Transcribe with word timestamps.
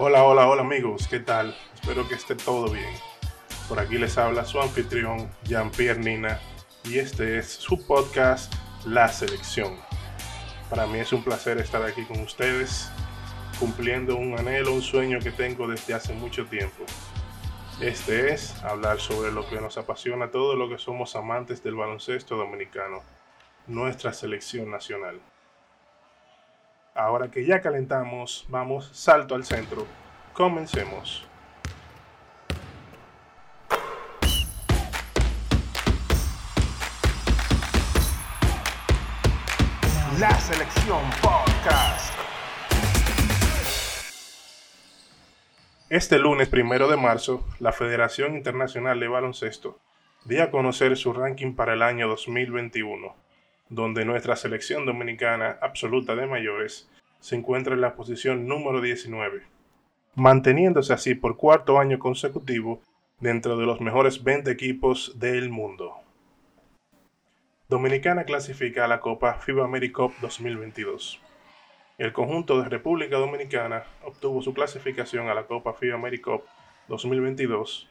Hola, 0.00 0.24
hola, 0.24 0.46
hola 0.46 0.62
amigos, 0.62 1.08
¿qué 1.08 1.18
tal? 1.18 1.56
Espero 1.74 2.06
que 2.06 2.14
esté 2.14 2.36
todo 2.36 2.70
bien. 2.70 2.94
Por 3.70 3.80
aquí 3.80 3.96
les 3.96 4.18
habla 4.18 4.44
su 4.44 4.60
anfitrión 4.60 5.30
Jean-Pierre 5.44 5.98
Nina 5.98 6.40
y 6.84 6.98
este 6.98 7.38
es 7.38 7.48
su 7.48 7.86
podcast 7.86 8.52
La 8.84 9.08
Selección. 9.08 9.87
Para 10.70 10.86
mí 10.86 10.98
es 10.98 11.14
un 11.14 11.24
placer 11.24 11.56
estar 11.58 11.82
aquí 11.82 12.04
con 12.04 12.20
ustedes, 12.20 12.90
cumpliendo 13.58 14.16
un 14.16 14.38
anhelo, 14.38 14.74
un 14.74 14.82
sueño 14.82 15.18
que 15.18 15.30
tengo 15.30 15.66
desde 15.66 15.94
hace 15.94 16.12
mucho 16.12 16.44
tiempo. 16.44 16.84
Este 17.80 18.34
es 18.34 18.62
hablar 18.64 18.98
sobre 18.98 19.32
lo 19.32 19.48
que 19.48 19.60
nos 19.60 19.78
apasiona 19.78 20.26
a 20.26 20.30
todos 20.30 20.58
los 20.58 20.68
que 20.68 20.78
somos 20.78 21.16
amantes 21.16 21.62
del 21.62 21.74
baloncesto 21.74 22.36
dominicano, 22.36 23.02
nuestra 23.66 24.12
selección 24.12 24.70
nacional. 24.70 25.20
Ahora 26.94 27.30
que 27.30 27.46
ya 27.46 27.60
calentamos, 27.62 28.44
vamos 28.48 28.90
salto 28.92 29.36
al 29.36 29.44
centro. 29.44 29.86
Comencemos. 30.34 31.27
La 40.18 40.34
Selección 40.40 40.98
Podcast. 41.22 42.12
Este 45.88 46.18
lunes 46.18 46.48
primero 46.48 46.88
de 46.88 46.96
marzo, 46.96 47.44
la 47.60 47.70
Federación 47.70 48.34
Internacional 48.34 48.98
de 48.98 49.06
Baloncesto 49.06 49.78
dio 50.24 50.42
a 50.42 50.50
conocer 50.50 50.96
su 50.96 51.12
ranking 51.12 51.54
para 51.54 51.74
el 51.74 51.82
año 51.82 52.08
2021, 52.08 53.14
donde 53.68 54.04
nuestra 54.04 54.34
selección 54.34 54.86
dominicana 54.86 55.56
absoluta 55.62 56.16
de 56.16 56.26
mayores 56.26 56.90
se 57.20 57.36
encuentra 57.36 57.74
en 57.74 57.80
la 57.80 57.94
posición 57.94 58.48
número 58.48 58.80
19, 58.80 59.42
manteniéndose 60.16 60.92
así 60.94 61.14
por 61.14 61.36
cuarto 61.36 61.78
año 61.78 62.00
consecutivo 62.00 62.82
dentro 63.20 63.56
de 63.56 63.66
los 63.66 63.80
mejores 63.80 64.24
20 64.24 64.50
equipos 64.50 65.16
del 65.20 65.48
mundo. 65.50 66.07
Dominicana 67.70 68.24
clasifica 68.24 68.86
a 68.86 68.88
la 68.88 68.98
Copa 68.98 69.34
FIBA 69.34 69.66
AmeriCup 69.66 70.14
2022. 70.22 71.20
El 71.98 72.14
conjunto 72.14 72.62
de 72.62 72.66
República 72.66 73.18
Dominicana 73.18 73.84
obtuvo 74.02 74.40
su 74.40 74.54
clasificación 74.54 75.28
a 75.28 75.34
la 75.34 75.44
Copa 75.44 75.74
FIBA 75.74 75.96
AmeriCup 75.96 76.44
2022 76.88 77.86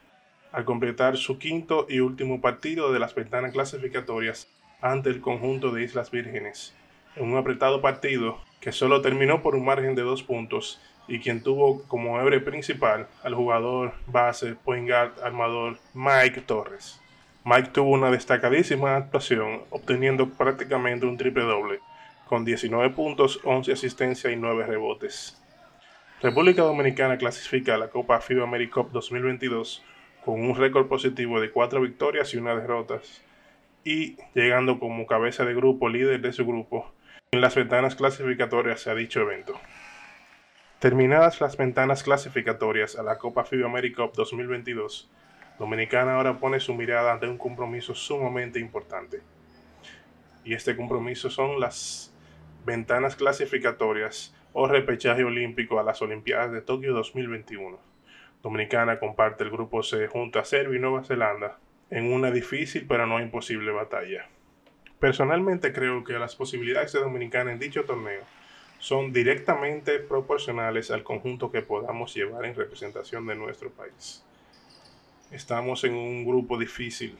al 0.50 0.64
completar 0.64 1.16
su 1.16 1.38
quinto 1.38 1.86
y 1.88 2.00
último 2.00 2.40
partido 2.40 2.92
de 2.92 2.98
las 2.98 3.14
ventanas 3.14 3.52
clasificatorias 3.52 4.48
ante 4.80 5.10
el 5.10 5.20
conjunto 5.20 5.70
de 5.70 5.84
Islas 5.84 6.10
Vírgenes, 6.10 6.74
en 7.14 7.30
un 7.30 7.36
apretado 7.36 7.80
partido 7.80 8.40
que 8.60 8.72
solo 8.72 9.00
terminó 9.00 9.42
por 9.42 9.54
un 9.54 9.64
margen 9.64 9.94
de 9.94 10.02
dos 10.02 10.24
puntos 10.24 10.80
y 11.06 11.20
quien 11.20 11.44
tuvo 11.44 11.84
como 11.86 12.20
héroe 12.20 12.40
principal 12.40 13.06
al 13.22 13.36
jugador 13.36 13.94
base, 14.08 14.56
point 14.56 14.88
guard, 14.88 15.12
armador 15.22 15.78
Mike 15.94 16.40
Torres. 16.40 17.00
Mike 17.48 17.70
tuvo 17.70 17.92
una 17.92 18.10
destacadísima 18.10 18.94
actuación, 18.94 19.62
obteniendo 19.70 20.28
prácticamente 20.28 21.06
un 21.06 21.16
triple 21.16 21.44
doble, 21.44 21.80
con 22.26 22.44
19 22.44 22.90
puntos, 22.90 23.40
11 23.42 23.72
asistencias 23.72 24.30
y 24.30 24.36
9 24.36 24.66
rebotes. 24.66 25.42
República 26.20 26.60
Dominicana 26.60 27.16
clasifica 27.16 27.76
a 27.76 27.78
la 27.78 27.88
Copa 27.88 28.20
FIBA 28.20 28.42
AmeriCup 28.42 28.90
2022 28.90 29.82
con 30.26 30.42
un 30.42 30.56
récord 30.56 30.88
positivo 30.88 31.40
de 31.40 31.50
4 31.50 31.80
victorias 31.80 32.34
y 32.34 32.36
1 32.36 32.54
derrotas, 32.54 33.22
y 33.82 34.18
llegando 34.34 34.78
como 34.78 35.06
cabeza 35.06 35.46
de 35.46 35.54
grupo 35.54 35.88
líder 35.88 36.20
de 36.20 36.34
su 36.34 36.44
grupo 36.44 36.92
en 37.30 37.40
las 37.40 37.54
ventanas 37.54 37.94
clasificatorias 37.94 38.86
a 38.88 38.94
dicho 38.94 39.22
evento. 39.22 39.58
Terminadas 40.80 41.40
las 41.40 41.56
ventanas 41.56 42.02
clasificatorias 42.02 42.98
a 42.98 43.02
la 43.02 43.16
Copa 43.16 43.44
FIBA 43.44 43.68
AmeriCup 43.68 44.14
2022, 44.14 45.10
Dominicana 45.58 46.14
ahora 46.14 46.38
pone 46.38 46.60
su 46.60 46.72
mirada 46.72 47.12
ante 47.12 47.26
un 47.26 47.36
compromiso 47.36 47.94
sumamente 47.94 48.60
importante. 48.60 49.20
Y 50.44 50.54
este 50.54 50.76
compromiso 50.76 51.30
son 51.30 51.58
las 51.58 52.14
ventanas 52.64 53.16
clasificatorias 53.16 54.34
o 54.52 54.68
repechaje 54.68 55.24
olímpico 55.24 55.80
a 55.80 55.82
las 55.82 56.00
Olimpiadas 56.00 56.52
de 56.52 56.62
Tokio 56.62 56.94
2021. 56.94 57.76
Dominicana 58.42 59.00
comparte 59.00 59.42
el 59.42 59.50
grupo 59.50 59.82
C 59.82 60.06
junto 60.06 60.38
a 60.38 60.44
Serbia 60.44 60.78
y 60.78 60.80
Nueva 60.80 61.02
Zelanda 61.02 61.58
en 61.90 62.12
una 62.12 62.30
difícil 62.30 62.86
pero 62.86 63.06
no 63.06 63.20
imposible 63.20 63.72
batalla. 63.72 64.28
Personalmente 65.00 65.72
creo 65.72 66.04
que 66.04 66.12
las 66.14 66.36
posibilidades 66.36 66.92
de 66.92 67.00
Dominicana 67.00 67.52
en 67.52 67.58
dicho 67.58 67.84
torneo 67.84 68.22
son 68.78 69.12
directamente 69.12 69.98
proporcionales 69.98 70.92
al 70.92 71.02
conjunto 71.02 71.50
que 71.50 71.62
podamos 71.62 72.14
llevar 72.14 72.44
en 72.44 72.54
representación 72.54 73.26
de 73.26 73.34
nuestro 73.34 73.70
país. 73.70 74.24
Estamos 75.30 75.84
en 75.84 75.94
un 75.94 76.24
grupo 76.24 76.56
difícil 76.56 77.18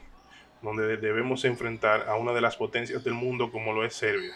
donde 0.63 0.97
debemos 0.97 1.45
enfrentar 1.45 2.09
a 2.09 2.15
una 2.15 2.33
de 2.33 2.41
las 2.41 2.57
potencias 2.57 3.03
del 3.03 3.13
mundo 3.13 3.51
como 3.51 3.71
lo 3.71 3.85
es 3.85 3.93
Serbia. 3.93 4.33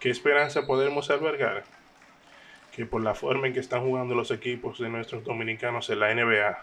¿Qué 0.00 0.08
esperanza 0.08 0.66
podemos 0.66 1.10
albergar? 1.10 1.64
Que 2.74 2.86
por 2.86 3.02
la 3.02 3.14
forma 3.14 3.46
en 3.46 3.52
que 3.52 3.60
están 3.60 3.82
jugando 3.82 4.14
los 4.14 4.30
equipos 4.30 4.78
de 4.78 4.88
nuestros 4.88 5.22
dominicanos 5.22 5.90
en 5.90 6.00
la 6.00 6.14
NBA, 6.14 6.58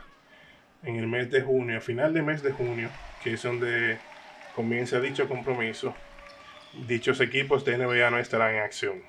en 0.84 0.96
el 0.96 1.06
mes 1.06 1.30
de 1.30 1.42
junio, 1.44 1.78
a 1.78 1.82
final 1.82 2.12
de 2.12 2.24
mes 2.24 2.42
de 2.42 2.54
junio, 2.54 2.90
que 3.24 3.34
es 3.34 3.44
donde 3.44 4.00
comienza 4.56 5.00
dicho 5.00 5.30
compromiso, 5.30 5.94
dichos 6.88 7.22
equipos 7.22 7.64
de 7.66 7.78
NBA 7.78 8.10
no 8.10 8.18
estarán 8.18 8.56
en 8.56 8.62
acción. 8.62 9.04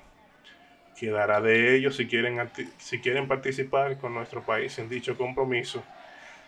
Quedará 0.99 1.41
de 1.41 1.75
ellos 1.75 1.95
si 1.95 2.05
quieren, 2.05 2.39
si 2.77 2.99
quieren 2.99 3.27
participar 3.27 3.97
con 3.97 4.13
nuestro 4.13 4.43
país 4.43 4.77
en 4.77 4.87
dicho 4.87 5.17
compromiso, 5.17 5.83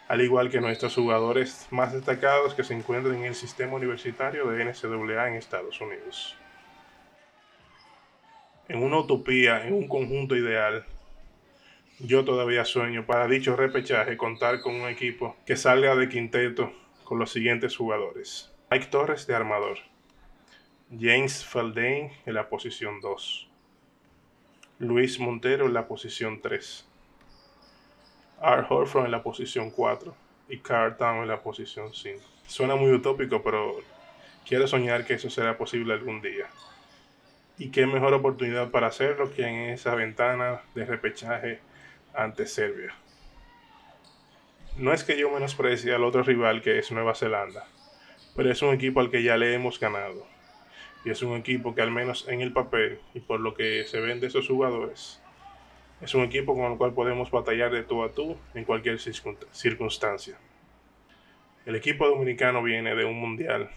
al 0.08 0.22
igual 0.22 0.50
que 0.50 0.62
nuestros 0.62 0.96
jugadores 0.96 1.68
más 1.72 1.94
destacados 1.94 2.54
que 2.54 2.64
se 2.64 2.74
encuentran 2.74 3.16
en 3.16 3.26
el 3.26 3.36
sistema 3.36 3.74
universitario 3.74 4.48
de 4.48 4.66
NCAA 4.66 5.30
en 5.30 5.34
Estados 5.36 5.82
Unidos. 5.82 6.36
En 8.68 8.84
una 8.84 9.00
utopía, 9.00 9.66
en 9.66 9.74
un 9.74 9.88
conjunto 9.88 10.36
ideal, 10.36 10.86
yo 12.00 12.26
todavía 12.26 12.66
sueño 12.66 13.06
para 13.06 13.28
dicho 13.28 13.56
repechaje 13.56 14.18
contar 14.18 14.62
con 14.62 14.76
un 14.76 14.90
equipo 14.90 15.36
que 15.46 15.56
salga 15.56 15.96
de 15.96 16.10
quinteto 16.10 16.74
con 17.04 17.20
los 17.20 17.32
siguientes 17.32 17.76
jugadores. 17.78 18.52
Mike 18.70 18.88
Torres 18.88 19.28
de 19.28 19.36
armador. 19.36 19.78
James 20.92 21.46
Feldane 21.46 22.12
en 22.26 22.34
la 22.34 22.50
posición 22.50 23.00
2. 23.00 23.50
Luis 24.80 25.20
Montero 25.20 25.68
en 25.68 25.74
la 25.74 25.88
posición 25.88 26.42
3. 26.42 26.86
R. 28.46 28.66
Horford 28.70 29.06
en 29.06 29.12
la 29.12 29.24
posición 29.24 29.72
4 29.72 30.16
y 30.50 30.60
Carl 30.60 30.96
Town 30.98 31.24
en 31.24 31.28
la 31.28 31.42
posición 31.42 31.94
5. 31.94 32.22
Suena 32.48 32.76
muy 32.76 32.92
utópico, 32.92 33.42
pero 33.42 33.76
quiero 34.48 34.68
soñar 34.68 35.06
que 35.06 35.16
eso 35.16 35.30
será 35.30 35.58
posible 35.58 35.94
algún 35.94 36.22
día. 36.22 36.46
Y 37.58 37.72
qué 37.72 37.88
mejor 37.88 38.14
oportunidad 38.14 38.70
para 38.70 38.88
hacerlo 38.88 39.34
que 39.34 39.48
en 39.48 39.70
esa 39.72 39.96
ventana 39.96 40.62
de 40.76 40.86
repechaje 40.86 41.60
ante 42.14 42.46
Serbia. 42.46 42.94
No 44.78 44.94
es 44.94 45.04
que 45.04 45.18
yo 45.18 45.32
menosprecie 45.32 45.96
al 45.96 46.04
otro 46.04 46.22
rival 46.22 46.62
que 46.62 46.78
es 46.78 46.92
Nueva 46.92 47.16
Zelanda, 47.16 47.66
pero 48.36 48.52
es 48.52 48.62
un 48.62 48.74
equipo 48.74 49.00
al 49.00 49.10
que 49.10 49.24
ya 49.24 49.38
le 49.38 49.54
hemos 49.54 49.80
ganado. 49.80 50.28
Y 51.04 51.12
es 51.12 51.22
un 51.22 51.36
equipo 51.38 51.74
que 51.74 51.82
al 51.82 51.92
menos 51.92 52.28
en 52.28 52.42
el 52.42 52.52
papel 52.52 53.00
y 53.14 53.22
por 53.22 53.40
lo 53.40 53.54
que 53.54 53.86
se 53.86 54.02
ven 54.02 54.20
de 54.20 54.28
esos 54.28 54.48
jugadores, 54.48 55.22
es 56.02 56.14
un 56.14 56.24
equipo 56.24 56.54
con 56.56 56.72
el 56.72 56.78
cual 56.78 56.94
podemos 56.94 57.32
batallar 57.32 57.72
de 57.72 57.84
tú 57.84 58.04
a 58.04 58.10
tú 58.10 58.38
en 58.54 58.64
cualquier 58.64 58.98
circun- 58.98 59.38
circunstancia. 59.52 60.38
El 61.66 61.76
equipo 61.76 62.08
dominicano 62.08 62.62
viene 62.62 62.96
de 62.96 63.06
un 63.06 63.20
mundial 63.20 63.70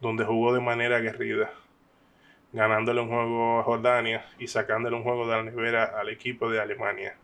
donde 0.00 0.24
jugó 0.24 0.52
de 0.52 0.60
manera 0.60 0.96
aguerrida, 0.96 1.50
ganándole 2.52 3.00
un 3.00 3.08
juego 3.08 3.60
a 3.60 3.62
Jordania 3.62 4.26
y 4.38 4.48
sacándole 4.48 4.96
un 4.96 5.02
juego 5.02 5.26
de 5.26 5.36
la 5.36 5.42
nevera 5.44 5.84
al 5.98 6.08
equipo 6.10 6.50
de 6.50 6.60
Alemania. 6.60 7.16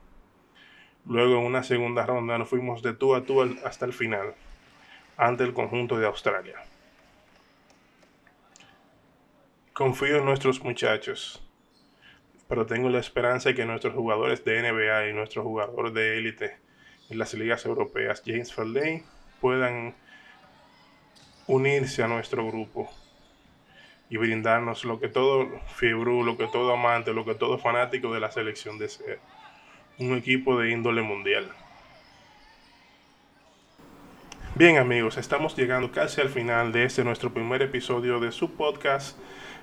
Luego 1.05 1.39
en 1.39 1.45
una 1.45 1.63
segunda 1.63 2.07
ronda 2.07 2.39
nos 2.39 2.49
fuimos 2.49 2.83
de 2.83 2.95
tú 2.95 3.15
a 3.15 3.23
tú 3.23 3.43
hasta 3.65 3.85
el 3.85 3.93
final, 3.93 4.35
ante 5.17 5.45
el 5.45 5.53
conjunto 5.53 5.99
de 5.99 6.07
Australia. 6.07 6.57
Confío 9.73 10.19
en 10.19 10.25
nuestros 10.25 10.63
muchachos, 10.63 11.43
pero 12.49 12.67
tengo 12.67 12.89
la 12.89 12.99
esperanza 12.99 13.51
de 13.51 13.55
que 13.55 13.67
nuestros 13.67 13.95
jugadores 13.95 14.45
de 14.45 14.63
NBA 14.63 15.09
y 15.09 15.13
nuestros 15.13 15.45
jugadores 15.45 15.93
de 15.93 16.19
élite 16.19 16.57
en 17.11 17.19
las 17.19 17.35
ligas 17.35 17.65
europeas, 17.67 18.23
James 18.25 18.53
Feldane, 18.53 19.05
puedan 19.41 19.95
unirse 21.47 22.03
a 22.03 22.09
nuestro 22.09 22.47
grupo 22.47 22.91
y 24.11 24.17
brindarnos 24.17 24.85
lo 24.85 24.99
que 24.99 25.09
todo 25.09 25.61
fiebrú, 25.77 26.25
lo 26.25 26.39
que 26.39 26.47
todo 26.47 26.73
amante, 26.73 27.13
lo 27.13 27.25
que 27.25 27.35
todo 27.35 27.59
fanático 27.59 28.13
de 28.13 28.21
la 28.21 28.31
selección 28.31 28.79
desea. 28.79 29.19
Un 29.99 30.17
equipo 30.17 30.59
de 30.59 30.71
índole 30.71 31.03
mundial. 31.03 31.51
Bien 34.55 34.79
amigos, 34.79 35.19
estamos 35.19 35.57
llegando 35.57 35.93
casi 35.93 36.21
al 36.21 36.31
final 36.31 36.73
de 36.73 36.85
este 36.85 37.05
nuestro 37.05 37.33
primer 37.33 37.63
episodio 37.63 38.19
de 38.19 38.33
su 38.33 38.57
podcast 38.57 39.19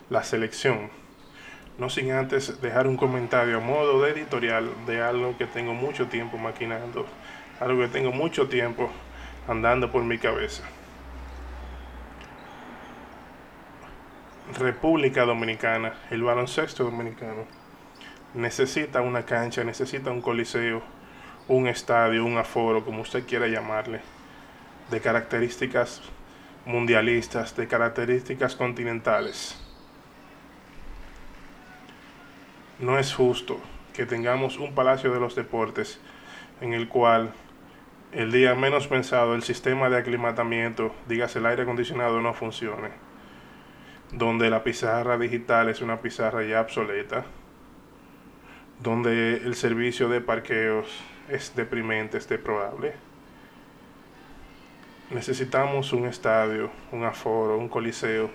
La 0.09 0.23
Selección. 0.23 1.04
No 1.77 1.89
sin 1.89 2.11
antes 2.11 2.61
dejar 2.61 2.87
un 2.87 2.95
comentario 2.95 3.57
a 3.57 3.59
modo 3.59 4.01
de 4.01 4.11
editorial 4.11 4.69
de 4.85 5.01
algo 5.01 5.37
que 5.37 5.45
tengo 5.45 5.73
mucho 5.73 6.07
tiempo 6.07 6.37
maquinando, 6.37 7.05
algo 7.59 7.81
que 7.81 7.89
tengo 7.89 8.11
mucho 8.11 8.47
tiempo 8.47 8.89
andando 9.47 9.91
por 9.91 10.03
mi 10.03 10.17
cabeza. 10.17 10.63
República 14.57 15.25
Dominicana, 15.25 15.95
el 16.11 16.23
baloncesto 16.23 16.85
dominicano, 16.85 17.45
necesita 18.33 19.01
una 19.01 19.23
cancha, 19.23 19.63
necesita 19.65 20.11
un 20.11 20.21
coliseo, 20.21 20.81
un 21.49 21.67
estadio, 21.67 22.23
un 22.23 22.37
aforo, 22.37 22.85
como 22.85 23.01
usted 23.01 23.25
quiera 23.25 23.47
llamarle, 23.47 23.99
de 24.91 25.01
características 25.01 26.01
mundialistas, 26.65 27.55
de 27.57 27.67
características 27.67 28.55
continentales. 28.55 29.64
No 32.79 32.99
es 32.99 33.13
justo 33.13 33.59
que 33.93 34.05
tengamos 34.05 34.57
un 34.57 34.75
Palacio 34.75 35.13
de 35.13 35.19
los 35.19 35.35
Deportes 35.35 35.99
en 36.61 36.73
el 36.73 36.87
cual 36.87 37.33
el 38.11 38.31
día 38.31 38.55
menos 38.55 38.87
pensado 38.87 39.35
el 39.35 39.43
sistema 39.43 39.89
de 39.89 39.97
aclimatamiento, 39.97 40.93
dígase 41.07 41.39
el 41.39 41.45
aire 41.45 41.63
acondicionado, 41.63 42.21
no 42.21 42.33
funcione 42.33 43.05
donde 44.11 44.49
la 44.49 44.63
pizarra 44.63 45.17
digital 45.17 45.69
es 45.69 45.81
una 45.81 46.01
pizarra 46.01 46.43
ya 46.43 46.61
obsoleta, 46.61 47.25
donde 48.81 49.37
el 49.37 49.55
servicio 49.55 50.09
de 50.09 50.21
parqueos 50.21 50.87
es 51.29 51.55
deprimente, 51.55 52.17
es 52.17 52.27
deplorable. 52.27 52.93
Necesitamos 55.11 55.93
un 55.93 56.05
estadio, 56.05 56.71
un 56.91 57.03
aforo, 57.03 57.57
un 57.57 57.69
coliseo 57.69 58.29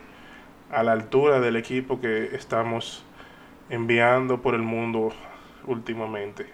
a 0.71 0.83
la 0.83 0.93
altura 0.93 1.41
del 1.41 1.57
equipo 1.57 2.01
que 2.01 2.35
estamos 2.35 3.05
enviando 3.71 4.43
por 4.43 4.55
el 4.55 4.63
mundo 4.63 5.13
últimamente. 5.67 6.47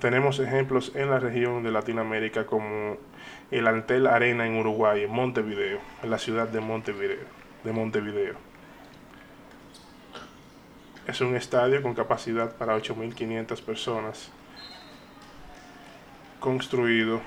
Tenemos 0.00 0.40
ejemplos 0.40 0.92
en 0.94 1.10
la 1.10 1.20
región 1.20 1.62
de 1.62 1.70
Latinoamérica 1.70 2.46
como 2.46 2.96
el 3.50 3.66
Antel 3.66 4.06
Arena 4.06 4.46
en 4.46 4.56
Uruguay, 4.58 5.04
en 5.04 5.12
Montevideo, 5.12 5.78
en 6.02 6.10
la 6.10 6.18
ciudad 6.18 6.48
de 6.48 6.60
Montevideo. 6.60 7.40
De 7.62 7.72
Montevideo. 7.72 8.34
Es 11.06 11.20
un 11.20 11.36
estadio 11.36 11.82
con 11.82 11.94
capacidad 11.94 12.56
para 12.56 12.76
8.500 12.76 13.62
personas, 13.62 14.32
construido 16.40 17.20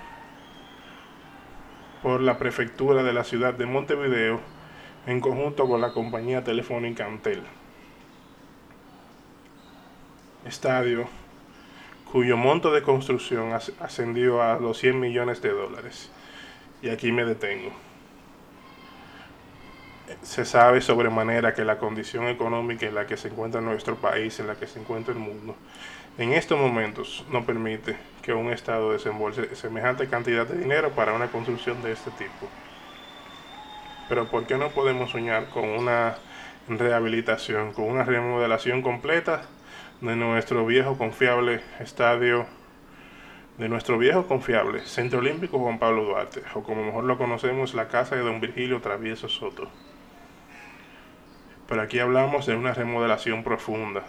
por 2.01 2.21
la 2.21 2.37
prefectura 2.37 3.03
de 3.03 3.13
la 3.13 3.23
ciudad 3.23 3.53
de 3.53 3.65
Montevideo 3.65 4.41
en 5.05 5.21
conjunto 5.21 5.67
con 5.67 5.79
la 5.79 5.93
compañía 5.93 6.43
telefónica 6.43 7.05
Antel. 7.05 7.43
Estadio 10.45 11.07
cuyo 12.13 12.37
monto 12.37 12.71
de 12.71 12.83
construcción 12.83 13.53
ascendió 13.79 14.43
a 14.43 14.59
los 14.59 14.77
100 14.77 14.99
millones 14.99 15.41
de 15.41 15.49
dólares. 15.49 16.11
Y 16.83 16.89
aquí 16.89 17.11
me 17.11 17.25
detengo. 17.25 17.71
Se 20.21 20.45
sabe 20.45 20.81
sobremanera 20.81 21.55
que 21.55 21.65
la 21.65 21.79
condición 21.79 22.27
económica 22.27 22.85
en 22.85 22.93
la 22.93 23.07
que 23.07 23.17
se 23.17 23.29
encuentra 23.29 23.61
nuestro 23.61 23.95
país, 23.95 24.39
en 24.39 24.45
la 24.45 24.53
que 24.53 24.67
se 24.67 24.79
encuentra 24.79 25.11
el 25.11 25.19
mundo, 25.19 25.55
en 26.19 26.33
estos 26.33 26.59
momentos 26.59 27.25
no 27.31 27.47
permite 27.47 27.97
que 28.21 28.33
un 28.33 28.51
Estado 28.51 28.91
desembolse 28.91 29.55
semejante 29.55 30.07
cantidad 30.07 30.45
de 30.45 30.59
dinero 30.59 30.91
para 30.91 31.13
una 31.13 31.31
construcción 31.31 31.81
de 31.81 31.93
este 31.93 32.11
tipo. 32.11 32.47
Pero 34.07 34.29
¿por 34.29 34.45
qué 34.45 34.55
no 34.57 34.69
podemos 34.69 35.09
soñar 35.09 35.49
con 35.49 35.67
una 35.67 36.17
rehabilitación, 36.67 37.73
con 37.73 37.85
una 37.85 38.03
remodelación 38.03 38.83
completa 38.83 39.47
de 40.03 40.17
nuestro 40.17 40.65
viejo 40.65 40.97
confiable 40.97 41.61
estadio, 41.79 42.45
de 43.57 43.69
nuestro 43.69 43.97
viejo 43.97 44.27
confiable 44.27 44.81
Centro 44.81 45.19
Olímpico 45.19 45.59
Juan 45.59 45.79
Pablo 45.79 46.03
Duarte, 46.03 46.41
o 46.55 46.61
como 46.61 46.83
mejor 46.83 47.05
lo 47.05 47.17
conocemos, 47.17 47.73
la 47.73 47.87
casa 47.87 48.17
de 48.17 48.21
don 48.21 48.41
Virgilio 48.41 48.81
Travieso 48.81 49.29
Soto. 49.29 49.69
Pero 51.69 51.81
aquí 51.81 51.99
hablamos 51.99 52.45
de 52.45 52.53
una 52.53 52.73
remodelación 52.73 53.45
profunda, 53.45 54.03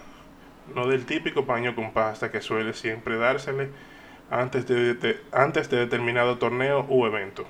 no 0.75 0.89
del 0.89 1.07
típico 1.07 1.47
paño 1.47 1.77
con 1.77 1.93
pasta 1.93 2.33
que 2.33 2.41
suele 2.41 2.75
siempre 2.75 3.17
dársele 3.17 3.71
antes 4.33 4.67
de, 4.67 5.21
antes 5.31 5.71
de 5.71 5.77
determinado 5.77 6.39
torneo 6.39 6.87
u 6.89 7.07
evento. 7.07 7.45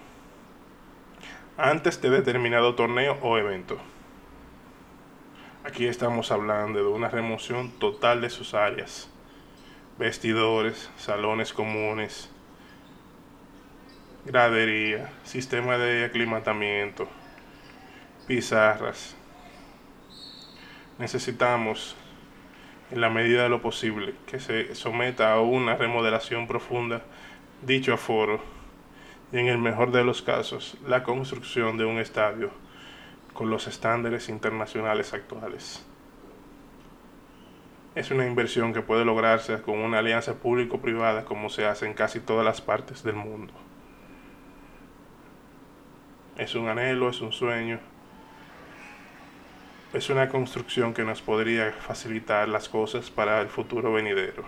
Antes 1.57 1.99
de 2.03 2.11
determinado 2.11 2.75
torneo 2.75 3.17
o 3.23 3.39
evento. 3.39 3.79
Aquí 5.67 5.87
estamos 5.87 6.31
hablando 6.31 6.79
de 6.79 6.89
una 6.89 7.09
remoción 7.09 7.71
total 7.79 8.21
de 8.21 8.29
sus 8.29 8.53
áreas. 8.53 9.09
Vestidores, 9.99 10.91
salones 10.99 11.55
comunes, 11.55 12.31
gradería, 14.27 15.11
sistema 15.23 15.79
de 15.79 16.05
aclimatamiento, 16.05 17.09
pizarras. 18.27 19.17
Necesitamos, 20.99 21.97
en 22.91 23.01
la 23.01 23.09
medida 23.09 23.45
de 23.45 23.49
lo 23.49 23.63
posible, 23.63 24.15
que 24.27 24.41
se 24.41 24.75
someta 24.75 25.33
a 25.33 25.41
una 25.41 25.77
remodelación 25.77 26.47
profunda 26.47 27.05
dicho 27.63 27.95
aforo 27.95 28.39
y 29.33 29.39
en 29.39 29.47
el 29.47 29.57
mejor 29.57 29.93
de 29.93 30.05
los 30.05 30.21
casos 30.21 30.77
la 30.87 31.05
construcción 31.05 31.79
de 31.79 31.87
un 31.87 31.97
estadio 31.97 32.51
con 33.35 33.51
los 33.51 33.67
estándares 33.67 34.29
internacionales 34.29 35.13
actuales. 35.13 35.85
Es 37.95 38.11
una 38.11 38.27
inversión 38.27 38.73
que 38.73 38.81
puede 38.81 39.05
lograrse 39.05 39.61
con 39.61 39.79
una 39.79 39.99
alianza 39.99 40.35
público-privada 40.35 41.25
como 41.25 41.51
se 41.51 41.67
hace 41.67 41.87
en 41.87 41.95
casi 41.95 42.21
todas 42.21 42.45
las 42.45 42.61
partes 42.61 43.03
del 43.03 43.17
mundo. 43.17 43.53
Es 46.37 46.55
un 46.55 46.69
anhelo, 46.69 47.11
es 47.11 47.21
un 47.21 47.33
sueño, 47.33 47.79
es 49.93 50.11
una 50.11 50.29
construcción 50.29 50.93
que 50.93 51.05
nos 51.05 51.23
podría 51.23 51.71
facilitar 51.73 52.49
las 52.49 52.69
cosas 52.69 53.11
para 53.11 53.41
el 53.41 53.49
futuro 53.49 53.93
venidero. 53.93 54.43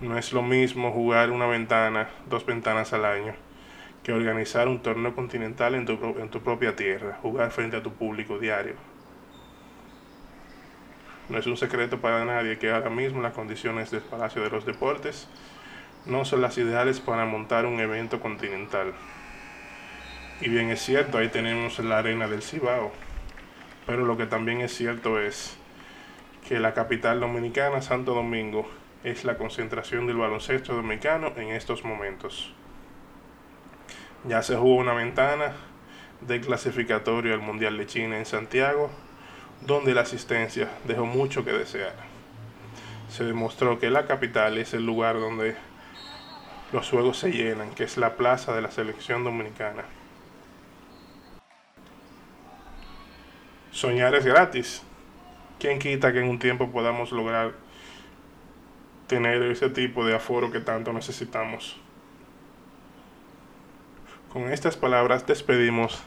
No 0.00 0.16
es 0.16 0.32
lo 0.32 0.42
mismo 0.42 0.90
jugar 0.92 1.30
una 1.30 1.46
ventana, 1.46 2.08
dos 2.26 2.46
ventanas 2.46 2.94
al 2.94 3.04
año, 3.04 3.34
que 4.02 4.12
organizar 4.12 4.68
un 4.68 4.80
torneo 4.80 5.14
continental 5.14 5.74
en 5.74 5.86
tu, 5.86 5.92
en 6.18 6.28
tu 6.28 6.40
propia 6.40 6.74
tierra, 6.74 7.18
jugar 7.22 7.50
frente 7.50 7.76
a 7.76 7.82
tu 7.82 7.92
público 7.92 8.38
diario. 8.38 8.74
No 11.28 11.38
es 11.38 11.46
un 11.46 11.56
secreto 11.56 12.00
para 12.00 12.24
nadie 12.24 12.58
que 12.58 12.70
ahora 12.70 12.90
mismo 12.90 13.22
las 13.22 13.32
condiciones 13.32 13.90
del 13.90 14.00
Palacio 14.02 14.42
de 14.42 14.50
los 14.50 14.66
Deportes 14.66 15.28
no 16.04 16.24
son 16.24 16.42
las 16.42 16.58
ideales 16.58 17.00
para 17.00 17.24
montar 17.24 17.64
un 17.64 17.78
evento 17.78 18.20
continental. 18.20 18.92
Y 20.40 20.48
bien 20.48 20.70
es 20.70 20.82
cierto, 20.82 21.18
ahí 21.18 21.28
tenemos 21.28 21.78
la 21.78 21.98
arena 21.98 22.26
del 22.26 22.42
Cibao. 22.42 22.90
Pero 23.86 24.04
lo 24.04 24.16
que 24.16 24.26
también 24.26 24.60
es 24.60 24.74
cierto 24.74 25.20
es 25.20 25.56
que 26.48 26.58
la 26.58 26.74
capital 26.74 27.20
dominicana, 27.20 27.80
Santo 27.82 28.14
Domingo, 28.14 28.68
es 29.04 29.24
la 29.24 29.38
concentración 29.38 30.06
del 30.06 30.16
baloncesto 30.16 30.74
dominicano 30.74 31.32
en 31.36 31.48
estos 31.50 31.84
momentos. 31.84 32.52
Ya 34.24 34.40
se 34.42 34.56
jugó 34.56 34.76
una 34.76 34.94
ventana 34.94 35.52
de 36.20 36.40
clasificatorio 36.40 37.34
al 37.34 37.40
Mundial 37.40 37.76
de 37.76 37.86
China 37.86 38.18
en 38.18 38.24
Santiago, 38.24 38.88
donde 39.62 39.94
la 39.94 40.02
asistencia 40.02 40.68
dejó 40.84 41.06
mucho 41.06 41.44
que 41.44 41.52
desear. 41.52 41.94
Se 43.08 43.24
demostró 43.24 43.80
que 43.80 43.90
la 43.90 44.06
capital 44.06 44.58
es 44.58 44.74
el 44.74 44.86
lugar 44.86 45.18
donde 45.18 45.56
los 46.72 46.88
juegos 46.88 47.18
se 47.18 47.32
llenan, 47.32 47.74
que 47.74 47.84
es 47.84 47.96
la 47.96 48.16
plaza 48.16 48.54
de 48.54 48.62
la 48.62 48.70
selección 48.70 49.24
dominicana. 49.24 49.82
Soñar 53.72 54.14
es 54.14 54.24
gratis. 54.24 54.82
¿Quién 55.58 55.78
quita 55.78 56.12
que 56.12 56.20
en 56.20 56.28
un 56.28 56.38
tiempo 56.38 56.70
podamos 56.70 57.10
lograr 57.10 57.54
tener 59.08 59.42
ese 59.42 59.68
tipo 59.68 60.06
de 60.06 60.14
aforo 60.14 60.52
que 60.52 60.60
tanto 60.60 60.92
necesitamos? 60.92 61.80
Con 64.32 64.50
estas 64.50 64.78
palabras 64.78 65.26
despedimos 65.26 65.98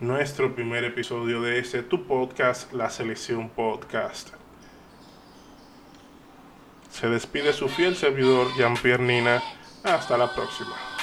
nuestro 0.00 0.54
primer 0.54 0.82
episodio 0.84 1.42
de 1.42 1.58
este 1.58 1.82
tu 1.82 2.06
podcast, 2.06 2.72
La 2.72 2.88
Selección 2.88 3.50
Podcast. 3.50 4.30
Se 6.90 7.10
despide 7.10 7.52
su 7.52 7.68
fiel 7.68 7.94
servidor 7.94 8.48
Jean-Pierre 8.56 9.02
Nina. 9.02 9.42
Hasta 9.84 10.16
la 10.16 10.34
próxima. 10.34 10.95